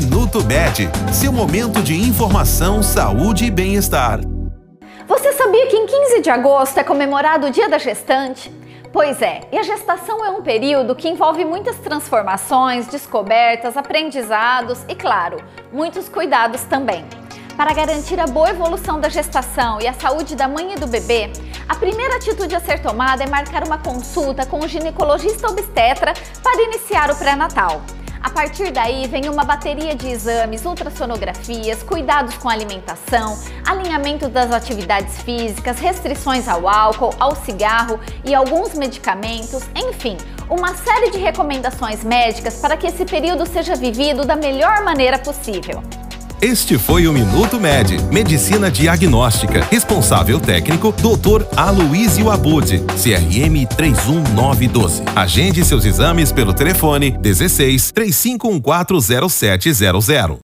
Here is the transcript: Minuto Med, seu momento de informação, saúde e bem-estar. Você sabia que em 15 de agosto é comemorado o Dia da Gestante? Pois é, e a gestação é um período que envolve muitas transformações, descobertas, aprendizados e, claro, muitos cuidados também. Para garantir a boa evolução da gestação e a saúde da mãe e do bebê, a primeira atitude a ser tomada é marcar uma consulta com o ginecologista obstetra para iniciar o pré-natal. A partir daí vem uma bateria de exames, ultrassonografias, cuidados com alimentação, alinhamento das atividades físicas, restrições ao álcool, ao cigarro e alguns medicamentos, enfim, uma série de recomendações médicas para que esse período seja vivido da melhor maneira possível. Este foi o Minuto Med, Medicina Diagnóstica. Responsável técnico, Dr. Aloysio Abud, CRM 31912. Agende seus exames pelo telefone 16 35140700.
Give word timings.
Minuto 0.00 0.44
Med, 0.44 0.88
seu 1.12 1.32
momento 1.32 1.82
de 1.82 1.92
informação, 1.92 2.84
saúde 2.84 3.46
e 3.46 3.50
bem-estar. 3.50 4.20
Você 5.08 5.32
sabia 5.32 5.66
que 5.66 5.76
em 5.76 5.86
15 5.86 6.20
de 6.20 6.30
agosto 6.30 6.78
é 6.78 6.84
comemorado 6.84 7.48
o 7.48 7.50
Dia 7.50 7.68
da 7.68 7.78
Gestante? 7.78 8.48
Pois 8.92 9.20
é, 9.20 9.40
e 9.50 9.58
a 9.58 9.64
gestação 9.64 10.24
é 10.24 10.30
um 10.30 10.40
período 10.40 10.94
que 10.94 11.08
envolve 11.08 11.44
muitas 11.44 11.78
transformações, 11.78 12.86
descobertas, 12.86 13.76
aprendizados 13.76 14.84
e, 14.88 14.94
claro, 14.94 15.42
muitos 15.72 16.08
cuidados 16.08 16.62
também. 16.62 17.04
Para 17.56 17.74
garantir 17.74 18.20
a 18.20 18.26
boa 18.28 18.50
evolução 18.50 19.00
da 19.00 19.08
gestação 19.08 19.80
e 19.80 19.88
a 19.88 19.94
saúde 19.94 20.36
da 20.36 20.46
mãe 20.46 20.74
e 20.74 20.76
do 20.76 20.86
bebê, 20.86 21.32
a 21.68 21.74
primeira 21.74 22.18
atitude 22.18 22.54
a 22.54 22.60
ser 22.60 22.80
tomada 22.80 23.24
é 23.24 23.26
marcar 23.26 23.66
uma 23.66 23.78
consulta 23.78 24.46
com 24.46 24.60
o 24.60 24.68
ginecologista 24.68 25.48
obstetra 25.48 26.14
para 26.40 26.62
iniciar 26.62 27.10
o 27.10 27.16
pré-natal. 27.16 27.82
A 28.22 28.30
partir 28.30 28.70
daí 28.70 29.06
vem 29.06 29.28
uma 29.28 29.44
bateria 29.44 29.94
de 29.94 30.08
exames, 30.08 30.64
ultrassonografias, 30.64 31.82
cuidados 31.82 32.36
com 32.36 32.48
alimentação, 32.48 33.38
alinhamento 33.66 34.28
das 34.28 34.50
atividades 34.50 35.22
físicas, 35.22 35.78
restrições 35.78 36.48
ao 36.48 36.68
álcool, 36.68 37.14
ao 37.20 37.36
cigarro 37.36 38.00
e 38.24 38.34
alguns 38.34 38.74
medicamentos, 38.74 39.62
enfim, 39.74 40.16
uma 40.50 40.74
série 40.74 41.10
de 41.10 41.18
recomendações 41.18 42.02
médicas 42.02 42.60
para 42.60 42.76
que 42.76 42.86
esse 42.86 43.04
período 43.04 43.46
seja 43.46 43.74
vivido 43.76 44.24
da 44.24 44.34
melhor 44.34 44.82
maneira 44.82 45.18
possível. 45.18 45.82
Este 46.40 46.78
foi 46.78 47.08
o 47.08 47.12
Minuto 47.12 47.58
Med, 47.58 48.00
Medicina 48.12 48.70
Diagnóstica. 48.70 49.66
Responsável 49.72 50.38
técnico, 50.38 50.92
Dr. 50.92 51.44
Aloysio 51.56 52.30
Abud, 52.30 52.78
CRM 52.96 53.66
31912. 53.76 55.02
Agende 55.16 55.64
seus 55.64 55.84
exames 55.84 56.30
pelo 56.30 56.54
telefone 56.54 57.18
16 57.20 57.90
35140700. 57.90 60.36